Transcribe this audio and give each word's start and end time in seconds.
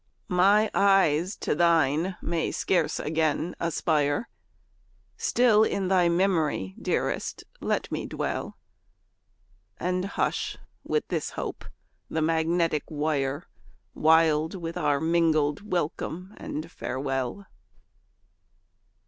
My 0.33 0.71
eyes 0.73 1.35
to 1.35 1.53
thine 1.53 2.17
may 2.23 2.51
scarce 2.51 2.99
again 2.99 3.53
aspire 3.59 4.27
Still 5.15 5.63
in 5.63 5.89
thy 5.89 6.09
memory, 6.09 6.73
dearest 6.81 7.43
let 7.59 7.91
me 7.91 8.07
dwell, 8.07 8.57
And 9.79 10.05
hush, 10.05 10.57
with 10.83 11.07
this 11.09 11.29
hope, 11.37 11.65
the 12.09 12.23
magnetic 12.23 12.81
wire, 12.89 13.47
Wild 13.93 14.55
with 14.55 14.75
our 14.75 14.99
mingled 14.99 15.69
welcome 15.71 16.33
and 16.35 16.71
farewell! 16.71 17.45